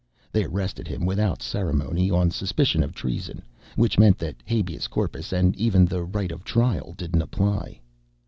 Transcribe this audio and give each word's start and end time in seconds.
They 0.31 0.45
arrested 0.45 0.87
him 0.87 1.05
without 1.05 1.43
ceremony 1.43 2.09
on 2.09 2.31
suspicion 2.31 2.81
of 2.81 2.95
treason, 2.95 3.43
which 3.75 3.99
meant 3.99 4.17
that 4.17 4.41
habeas 4.47 4.87
corpus 4.87 5.31
and 5.31 5.55
even 5.57 5.85
the 5.85 6.03
right 6.03 6.31
of 6.31 6.43
trial 6.43 6.95
didn't 6.97 7.21
apply. 7.21 7.79